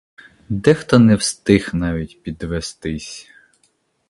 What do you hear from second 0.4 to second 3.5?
Дехто не встиг навіть підвестись.